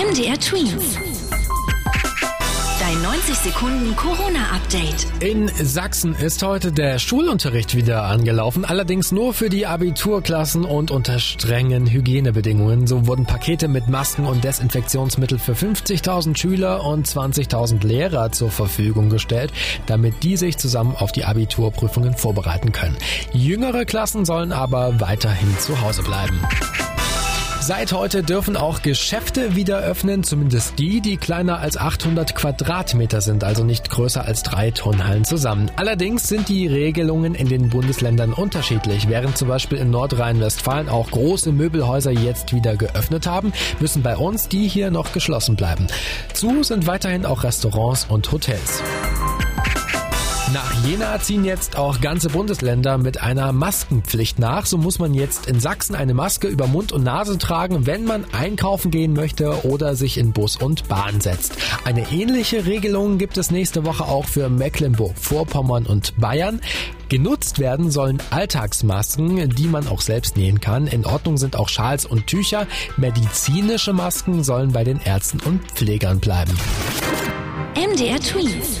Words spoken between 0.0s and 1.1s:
MDR Twins.